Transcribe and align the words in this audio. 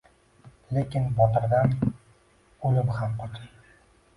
Lekin 0.77 1.03
botirdan 1.19 1.75
o`lim 2.71 2.91
ham 2.99 3.17
qochadi 3.21 3.53